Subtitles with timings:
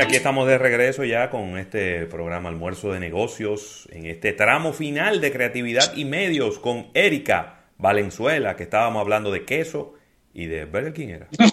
[0.00, 4.72] Y aquí estamos de regreso ya con este programa Almuerzo de Negocios, en este tramo
[4.72, 9.92] final de creatividad y medios con Erika Valenzuela, que estábamos hablando de queso
[10.32, 11.28] y de Burger King era.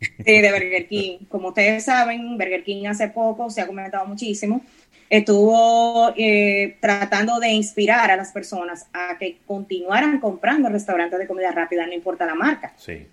[0.00, 1.18] Sí, de Burger King.
[1.28, 4.62] Como ustedes saben, Burger King hace poco se ha comentado muchísimo.
[5.08, 11.52] Estuvo eh, tratando de inspirar a las personas a que continuaran comprando restaurantes de comida
[11.52, 12.72] rápida, no importa la marca.
[12.76, 13.06] Sí.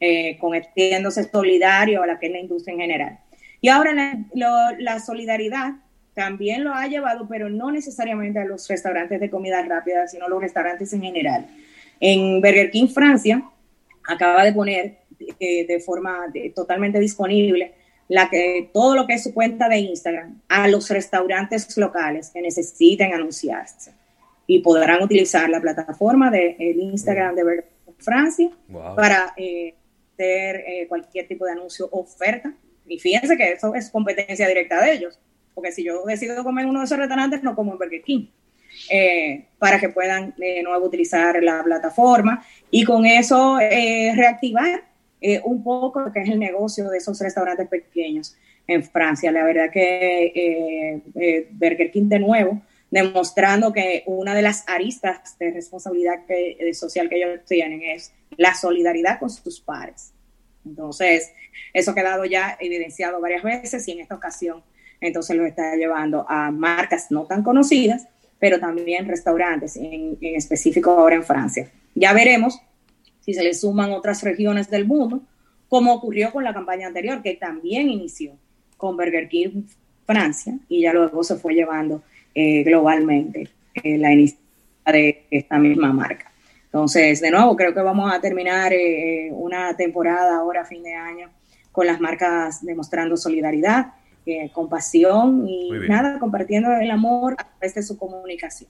[0.00, 3.18] Eh, convirtiéndose solidario a la que es la industria en general.
[3.60, 3.92] Y ahora
[4.34, 5.74] la, solidaridad
[6.14, 10.28] también lo ha llevado, pero no necesariamente a los restaurantes de comida rápida, sino a
[10.28, 11.46] los restaurantes en general.
[12.00, 13.42] En Burger King Francia
[14.06, 14.98] acaba de poner
[15.40, 17.74] eh, de forma totalmente disponible
[18.08, 22.40] la que, todo lo que es su cuenta de Instagram a los restaurantes locales que
[22.40, 23.92] necesiten anunciarse
[24.46, 28.50] y podrán utilizar la plataforma de, Instagram de Burger King Francia
[28.96, 29.74] para eh,
[30.14, 32.54] hacer eh, cualquier tipo de anuncio o oferta
[32.88, 35.18] y fíjense que eso es competencia directa de ellos,
[35.54, 38.26] porque si yo decido comer en uno de esos restaurantes, no como en Burger King.
[38.90, 44.84] Eh, para que puedan de nuevo utilizar la plataforma y con eso eh, reactivar
[45.20, 49.32] eh, un poco lo que es el negocio de esos restaurantes pequeños en Francia.
[49.32, 51.00] La verdad que
[51.50, 56.20] Burger King de nuevo demostrando que una de las aristas de responsabilidad
[56.72, 60.12] social que ellos tienen es la solidaridad con sus pares.
[60.64, 61.32] Entonces,
[61.72, 64.62] eso ha quedado ya evidenciado varias veces y en esta ocasión
[65.00, 71.16] entonces lo está llevando a marcas no tan conocidas, pero también restaurantes, en, específico ahora
[71.16, 71.70] en Francia.
[71.94, 72.60] Ya veremos
[73.20, 75.22] si se le suman otras regiones del mundo,
[75.68, 78.32] como ocurrió con la campaña anterior, que también inició
[78.76, 79.64] con Burger King
[80.06, 82.02] Francia y ya luego se fue llevando
[82.34, 84.48] eh, globalmente eh, la iniciativa
[84.86, 86.32] de esta misma marca.
[86.64, 91.30] Entonces, de nuevo, creo que vamos a terminar eh, una temporada ahora fin de año
[91.78, 93.92] con las marcas demostrando solidaridad,
[94.26, 98.68] eh, compasión y nada, compartiendo el amor a través de su comunicación.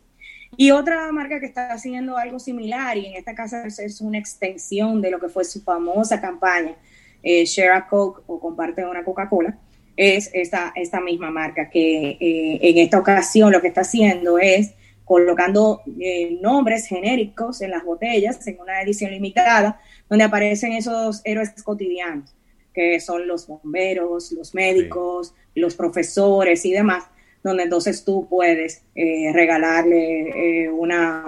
[0.59, 5.00] Y otra marca que está haciendo algo similar, y en esta casa es una extensión
[5.00, 6.77] de lo que fue su famosa campaña,
[7.22, 9.56] eh, Share a Coke o Comparte una Coca-Cola,
[9.97, 14.75] es esta, esta misma marca que en esta ocasión lo que está haciendo es
[15.09, 21.50] colocando eh, nombres genéricos en las botellas en una edición limitada, donde aparecen esos héroes
[21.62, 22.37] cotidianos,
[22.78, 27.06] que son los bomberos, los médicos, los profesores y demás,
[27.43, 31.25] donde entonces tú puedes eh, regalarle eh, una,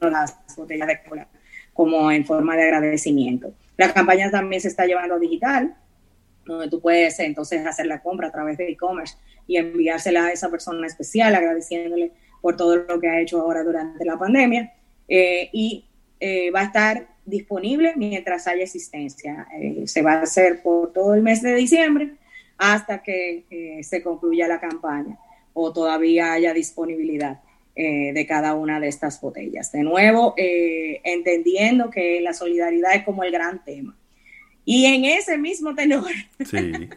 [0.00, 1.28] de las botellas de cola
[1.74, 3.52] como en forma de agradecimiento.
[3.76, 5.76] La campaña también se está llevando digital,
[6.46, 10.50] donde tú puedes entonces hacer la compra a través de e-commerce y enviársela a esa
[10.50, 14.72] persona especial agradeciéndole por todo lo que ha hecho ahora durante la pandemia
[15.08, 15.84] eh, y
[16.20, 19.46] eh, va a estar disponible mientras haya existencia.
[19.58, 22.12] Eh, se va a hacer por todo el mes de diciembre
[22.56, 25.18] hasta que se concluya la campaña
[25.52, 27.40] o todavía haya disponibilidad
[27.74, 29.72] de cada una de estas botellas.
[29.72, 33.96] De nuevo, entendiendo que la solidaridad es como el gran tema.
[34.64, 36.12] Y en ese mismo tenor,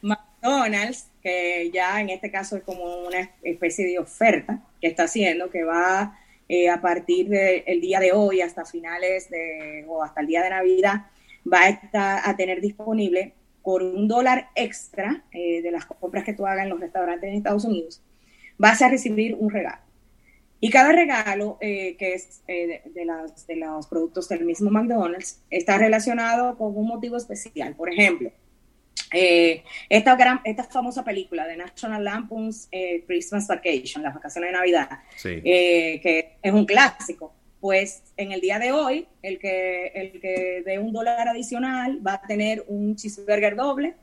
[0.00, 5.50] McDonald's que ya en este caso es como una especie de oferta que está haciendo,
[5.50, 10.26] que va eh, a partir del día de hoy hasta finales de, o hasta el
[10.26, 11.06] día de Navidad,
[11.50, 16.32] va a, estar, a tener disponible por un dólar extra eh, de las compras que
[16.32, 18.02] tú hagas en los restaurantes en Estados Unidos,
[18.56, 19.82] vas a recibir un regalo.
[20.60, 26.56] Y cada regalo eh, que es de, de los productos del mismo McDonald's está relacionado
[26.56, 27.76] con un motivo especial.
[27.76, 28.32] Por ejemplo,
[29.12, 34.56] eh, esta, gran, esta famosa película de National Lampoon's eh, Christmas Vacation, las vacaciones de
[34.56, 34.88] Navidad,
[35.24, 40.62] eh, que es un clásico, pues en el día de hoy, el que, el que
[40.64, 43.94] de un dólar adicional va a tener un cheeseburger doble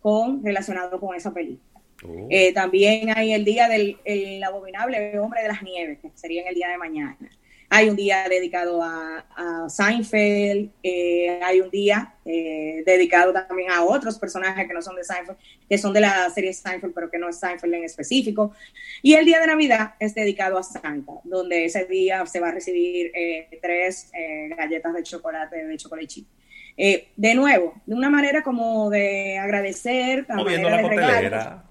[0.00, 1.68] con, relacionado con esa película.
[2.04, 2.28] Oh.
[2.52, 6.54] también hay el día del el abominable hombre de las nieves, que sería en el
[6.56, 7.30] día de mañana.
[7.74, 9.24] Hay un día dedicado a,
[9.66, 15.04] Seinfeld, eh, hay un día eh, dedicado también a otros personajes que no son de
[15.04, 18.52] Seinfeld, que son de la serie Seinfeld, pero que no es Seinfeld en específico.
[19.00, 22.52] Y el día de Navidad es dedicado a Santa, donde ese día se va a
[22.52, 24.10] recibir eh, tres
[24.54, 26.28] galletas de chocolate de chocolate chip.
[26.76, 31.64] de nuevo, de una manera como de agradecer, también la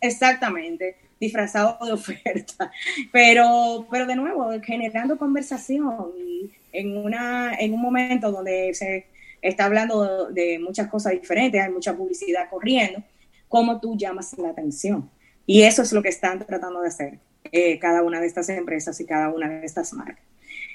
[0.00, 2.70] Exactamente disfrazado de oferta.
[3.12, 9.06] Pero, pero de nuevo, generando conversación y en, una, en un momento donde se
[9.40, 13.02] está hablando de muchas cosas diferentes, hay mucha publicidad corriendo,
[13.48, 15.10] ¿cómo tú llamas la atención?
[15.46, 17.18] Y eso es lo que están tratando de hacer
[17.52, 20.24] eh, cada una de estas empresas y cada una de estas marcas.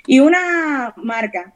[0.08, 1.54] Y una marca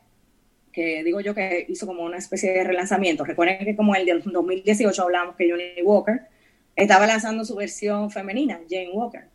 [0.71, 4.23] que digo yo que hizo como una especie de relanzamiento, recuerden que como el del
[4.23, 6.32] 2018 hablamos que Johnny Walker
[6.75, 9.25] estaba lanzando su versión femenina, Jane Walker.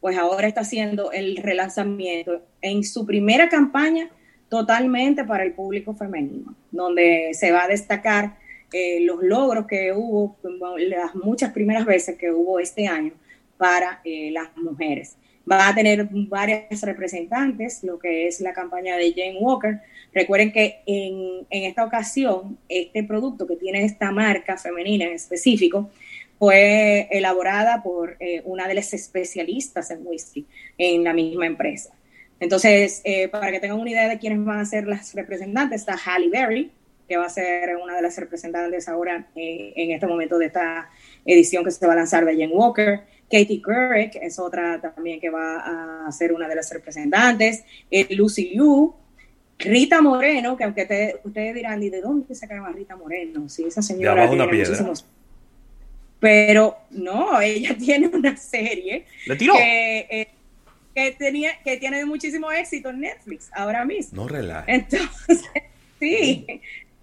[0.00, 4.10] Pues ahora está haciendo el relanzamiento en su primera campaña
[4.48, 8.36] totalmente para el público femenino, donde se va a destacar
[8.72, 10.36] eh, los logros que hubo,
[10.78, 13.12] las muchas primeras veces que hubo este año
[13.56, 15.16] para eh, las mujeres.
[15.50, 19.80] Va a tener varias representantes, lo que es la campaña de Jane Walker.
[20.12, 25.90] Recuerden que en, en esta ocasión, este producto que tiene esta marca femenina en específico,
[26.40, 30.46] fue elaborada por eh, una de las especialistas en whisky
[30.78, 31.90] en la misma empresa.
[32.40, 35.98] Entonces, eh, para que tengan una idea de quiénes van a ser las representantes, está
[36.02, 36.70] Halle Berry,
[37.06, 40.88] que va a ser una de las representantes ahora eh, en este momento de esta
[41.26, 43.00] edición que se va a lanzar de Jane Walker.
[43.30, 47.64] Katie Couric es otra también que va a ser una de las representantes.
[48.08, 48.94] Lucy Liu,
[49.58, 53.46] Rita Moreno, que aunque ustedes dirán, ¿y de dónde se a Rita Moreno?
[53.50, 54.26] Si esa señora.
[54.26, 54.94] tiene una piedra.
[56.20, 60.28] Pero no, ella tiene una serie que, eh,
[60.94, 64.22] que, tenía, que tiene muchísimo éxito en Netflix ahora mismo.
[64.22, 64.64] No relaja.
[64.68, 65.42] Entonces,
[65.98, 66.46] sí,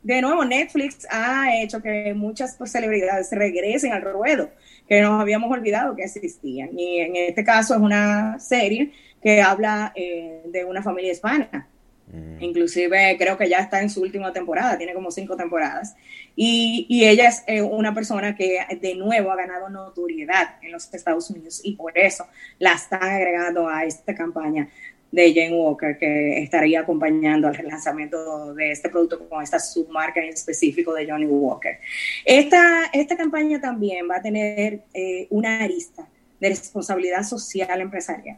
[0.03, 4.51] de nuevo, Netflix ha hecho que muchas celebridades regresen al ruedo,
[4.87, 6.69] que nos habíamos olvidado que existían.
[6.77, 8.91] Y en este caso es una serie
[9.21, 11.67] que habla eh, de una familia hispana
[12.17, 12.43] Mm.
[12.43, 15.95] Inclusive creo que ya está en su última temporada, tiene como cinco temporadas.
[16.35, 20.93] Y, y ella es eh, una persona que de nuevo ha ganado notoriedad en los
[20.93, 22.27] Estados Unidos y por eso
[22.59, 24.69] la están agregando a esta campaña
[25.11, 30.29] de Jane Walker que estaría acompañando al relanzamiento de este producto con esta submarca en
[30.29, 31.79] específico de Johnny Walker.
[32.25, 36.07] Esta, esta campaña también va a tener eh, una arista
[36.39, 38.37] de responsabilidad social empresarial.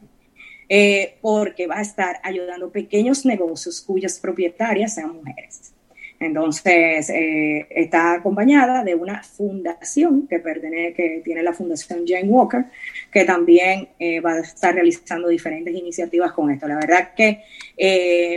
[0.71, 5.73] Eh, porque va a estar ayudando pequeños negocios cuyas propietarias sean mujeres.
[6.19, 12.65] Entonces, eh, está acompañada de una fundación que, pertenece, que tiene la Fundación Jane Walker,
[13.11, 16.67] que también eh, va a estar realizando diferentes iniciativas con esto.
[16.67, 17.41] La verdad que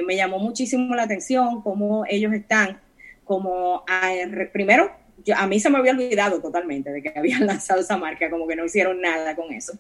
[0.06, 2.80] me llamó muchísimo la atención cómo ellos están,
[3.24, 3.84] como
[4.52, 4.90] primero,
[5.36, 8.56] a mí se me había olvidado totalmente de que habían lanzado esa marca, como que
[8.56, 9.74] no hicieron nada con eso,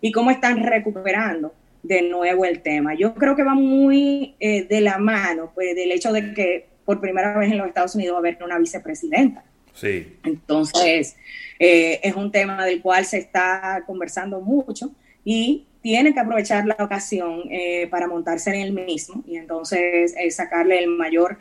[0.00, 2.94] y cómo están recuperando de nuevo el tema.
[2.94, 7.00] Yo creo que va muy eh, de la mano pues, del hecho de que por
[7.00, 9.44] primera vez en los Estados Unidos va a haber una vicepresidenta.
[9.74, 10.16] Sí.
[10.24, 11.16] Entonces,
[11.58, 14.92] eh, es un tema del cual se está conversando mucho
[15.24, 20.78] y tiene que aprovechar la ocasión eh, para montarse en el mismo y entonces sacarle
[20.78, 21.38] el mayor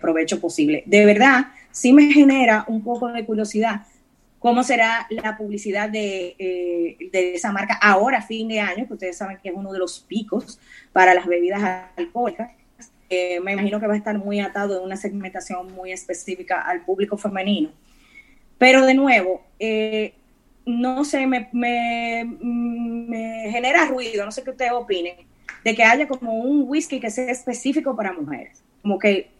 [0.00, 0.82] provecho posible.
[0.84, 3.82] De verdad, sí me genera un poco de curiosidad
[4.40, 9.38] cómo será la publicidad eh, de, esa marca ahora, fin de año, que ustedes saben
[9.40, 10.58] que es uno de los picos
[10.92, 12.50] para las bebidas alcohólicas.
[13.10, 16.84] Eh, me imagino que va a estar muy atado de una segmentación muy específica al
[16.84, 17.70] público femenino.
[18.56, 20.14] Pero de nuevo, eh,
[20.64, 21.48] no sé, me,
[23.50, 25.16] genera ruido, no sé qué ustedes opinen,
[25.64, 28.62] de que haya como un whisky que sea específico para mujeres.
[28.80, 29.30] Como que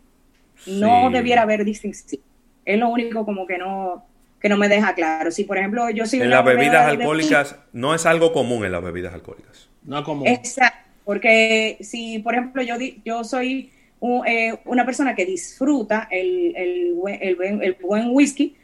[0.67, 2.21] no debiera haber distinción.
[2.67, 4.05] Es lo único como que no,
[4.41, 5.31] que no me deja claro.
[5.31, 6.23] Si, por ejemplo, yo soy...
[6.23, 9.69] En las bebidas alcohólicas no es algo común en las bebidas alcohólicas.
[9.85, 10.27] No es común.
[10.27, 13.71] Exacto, porque si, por ejemplo, yo, yo soy
[14.27, 16.95] eh, una persona que disfruta el, el,
[17.63, 18.57] el, buen whisky,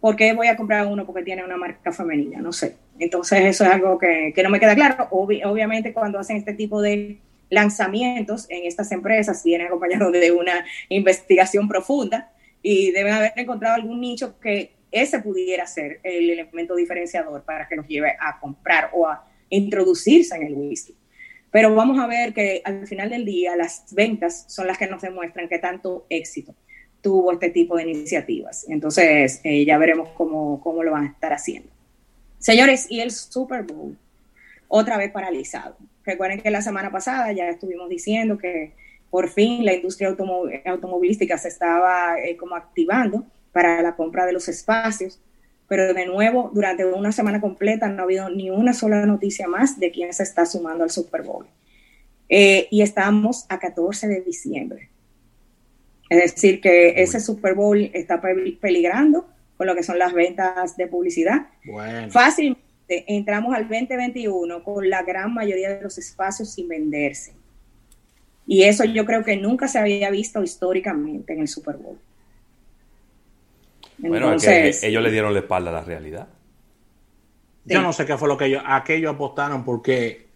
[0.00, 2.40] ¿por qué voy a comprar uno porque tiene una marca femenina?
[2.40, 2.76] No sé.
[2.98, 5.08] Entonces eso es algo que, que no me queda claro.
[5.10, 7.18] obviamente cuando hacen este tipo de
[7.50, 12.30] lanzamientos en estas empresas vienen acompañados de una investigación profunda
[12.62, 17.76] y deben haber encontrado algún nicho que ese pudiera ser el elemento diferenciador para que
[17.76, 20.96] nos lleve a comprar o a introducirse en el whisky.
[21.50, 25.02] Pero vamos a ver que al final del día las ventas son las que nos
[25.02, 26.54] demuestran que tanto éxito
[27.00, 28.66] tuvo este tipo de iniciativas.
[28.68, 31.70] Entonces eh, ya veremos cómo, cómo lo van a estar haciendo.
[32.38, 33.96] Señores, y el Super Bowl,
[34.68, 35.76] otra vez paralizado.
[36.04, 38.72] Recuerden que la semana pasada ya estuvimos diciendo que
[39.10, 40.16] por fin la industria
[40.66, 45.20] automovilística se estaba eh, como activando para la compra de los espacios.
[45.68, 49.78] Pero de nuevo, durante una semana completa no ha habido ni una sola noticia más
[49.78, 51.46] de quién se está sumando al Super Bowl.
[52.28, 54.88] Eh, y estamos a 14 de diciembre.
[56.08, 60.86] Es decir, que ese Super Bowl está peligrando con lo que son las ventas de
[60.88, 61.46] publicidad.
[62.10, 67.32] Fácilmente entramos al 2021 con la gran mayoría de los espacios sin venderse.
[68.46, 71.98] Y eso yo creo que nunca se había visto históricamente en el Super Bowl.
[74.02, 76.28] Bueno, que ellos le dieron la espalda a la realidad.
[77.64, 80.26] Yo no sé qué fue lo que ellos, a qué ellos apostaron, porque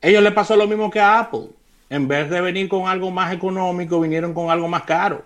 [0.00, 1.50] ellos le pasó lo mismo que a Apple.
[1.88, 5.24] En vez de venir con algo más económico, vinieron con algo más caro.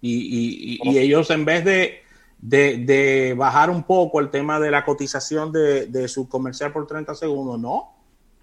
[0.00, 1.00] Y, y, y, oh.
[1.00, 2.06] ellos, en vez de
[2.38, 7.60] de, bajar un poco el tema de la cotización de, su comercial por 30 segundos.
[7.60, 7.94] No,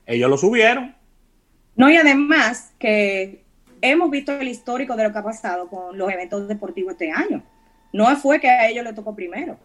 [0.06, 0.96] ellos lo subieron.
[1.76, 3.44] No, y además que
[3.82, 7.44] hemos visto el histórico de lo que ha pasado con los eventos deportivos este año.
[7.94, 9.58] No fue que a ellos le tocó primero.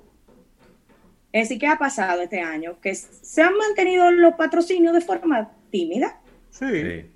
[1.33, 2.81] Es decir, ¿qué ha pasado este año?
[2.81, 6.21] Que se han mantenido los patrocinios de forma tímida.
[6.51, 7.11] Sí.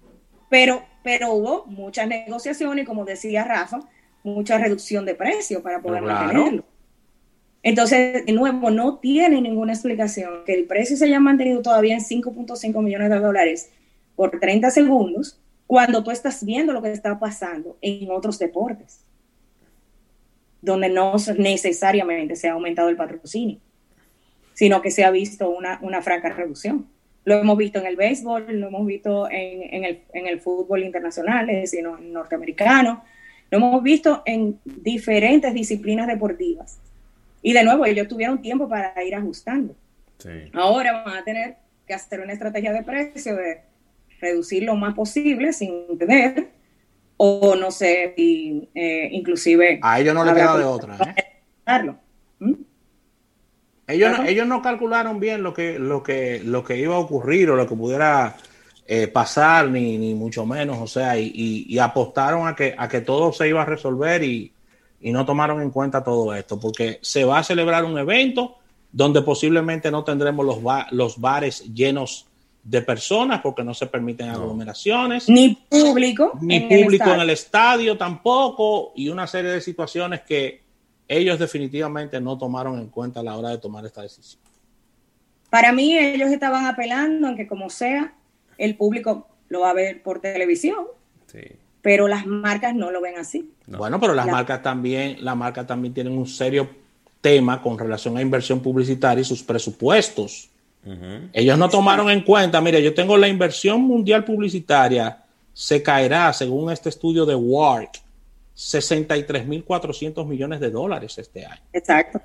[0.50, 3.80] Pero, pero hubo muchas negociaciones y como decía Rafa,
[4.22, 6.64] mucha reducción de precio para poder mantenerlo.
[7.62, 12.00] Entonces, de nuevo, no tiene ninguna explicación que el precio se haya mantenido todavía en
[12.00, 13.70] 5.5 millones de dólares
[14.16, 19.04] por 30 segundos cuando tú estás viendo lo que está pasando en otros deportes,
[20.62, 23.58] donde no necesariamente se ha aumentado el patrocinio,
[24.54, 26.86] sino que se ha visto una, una franca reducción.
[27.24, 31.50] Lo hemos visto en el béisbol, lo hemos visto en, el, en el, fútbol internacional,
[31.50, 33.04] es decir, en norteamericano,
[33.50, 36.78] lo hemos visto en diferentes disciplinas deportivas.
[37.42, 39.74] Y de nuevo, ellos tuvieron tiempo para ir ajustando.
[40.52, 43.60] Ahora van a tener que hacer una estrategia de precio de
[44.20, 46.48] reducir lo más posible sin tener,
[47.24, 49.78] o no sé, y, eh, inclusive...
[49.80, 51.14] A ellos no les queda de otra.
[51.16, 51.94] ¿eh?
[52.40, 52.52] ¿Mm?
[53.86, 57.48] Ellos, no, ellos no calcularon bien lo que, lo, que, lo que iba a ocurrir
[57.50, 58.36] o lo que pudiera
[58.88, 63.32] eh, pasar, ni, ni, mucho menos, o sea, y, apostaron a que, a que todo
[63.32, 64.52] se iba a resolver y,
[65.02, 68.56] no tomaron en cuenta todo esto, porque se va a celebrar un evento
[68.90, 70.58] donde posiblemente no tendremos los,
[70.90, 72.26] los bares llenos
[72.62, 75.28] de personas porque no se permiten aglomeraciones.
[75.28, 76.38] Ni público.
[76.40, 80.62] Ni público en el estadio tampoco y una serie de situaciones que
[81.08, 84.40] ellos definitivamente no tomaron en cuenta a la hora de tomar esta decisión.
[85.50, 88.14] Para mí ellos estaban apelando en que como sea,
[88.56, 90.86] el público lo va a ver por televisión.
[91.82, 93.50] Pero las marcas no lo ven así.
[93.66, 96.70] Bueno, pero las marcas también, las marcas también tienen un serio
[97.20, 100.51] tema con relación a inversión publicitaria y sus presupuestos.
[101.32, 105.22] Ellos no tomaron en cuenta, mire, yo tengo la inversión mundial publicitaria,
[105.52, 108.00] se caerá, según este estudio de WARC,
[108.56, 111.62] 63.400 millones de dólares este año.
[111.72, 112.20] Exacto,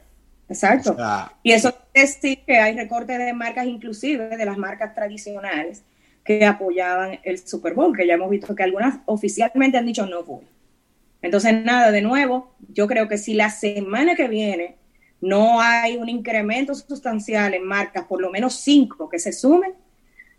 [0.50, 0.98] exacto.
[1.44, 5.84] y eso es decir que hay recortes de marcas, inclusive de las marcas tradicionales,
[6.24, 10.24] que apoyaban el Super Bowl, que ya hemos visto que algunas oficialmente han dicho no
[10.24, 10.46] voy.
[11.22, 14.76] Entonces, nada, de nuevo, yo creo que si la semana que viene
[15.22, 19.74] no hay un incremento sustancial en marcas, por lo menos cinco que se sumen,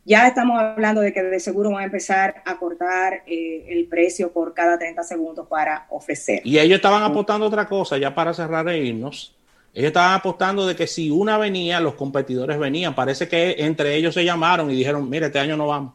[0.09, 4.33] ya estamos hablando de que de seguro van a empezar a cortar eh, el precio
[4.33, 6.41] por cada 30 segundos para ofrecer.
[6.45, 9.35] Y ellos estaban apostando otra cosa, ya para cerrar e irnos.
[9.75, 12.95] Ellos estaban apostando de que si una venía, los competidores venían.
[12.95, 15.93] Parece que entre ellos se llamaron y dijeron, mire, este año no vamos.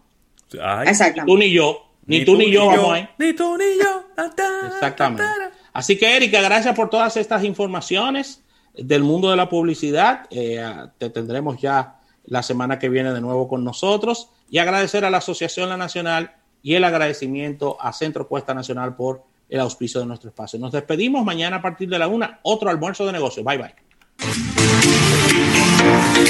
[0.51, 1.89] Ni tú ni yo.
[2.05, 3.09] Ni, tú, ni yo, vamos ahí.
[3.17, 4.03] Ni tú ni yo.
[4.67, 5.23] Exactamente.
[5.71, 8.42] Así que, Erika, gracias por todas estas informaciones
[8.73, 10.27] del mundo de la publicidad.
[10.29, 10.65] Eh,
[10.97, 14.29] te tendremos ya la semana que viene de nuevo con nosotros.
[14.49, 19.23] Y agradecer a la Asociación La Nacional y el agradecimiento a Centro Cuesta Nacional por
[19.49, 20.57] el auspicio de nuestro espacio.
[20.59, 23.45] Nos despedimos mañana a partir de la una, otro almuerzo de negocios.
[23.45, 23.73] Bye bye.